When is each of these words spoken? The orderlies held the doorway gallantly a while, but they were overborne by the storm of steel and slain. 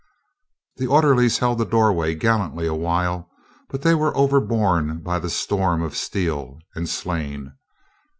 The 0.77 0.87
orderlies 0.87 1.37
held 1.37 1.59
the 1.59 1.63
doorway 1.65 2.15
gallantly 2.15 2.65
a 2.65 2.73
while, 2.73 3.29
but 3.69 3.83
they 3.83 3.93
were 3.93 4.17
overborne 4.17 5.01
by 5.03 5.19
the 5.19 5.29
storm 5.29 5.83
of 5.83 5.95
steel 5.95 6.57
and 6.73 6.89
slain. 6.89 7.53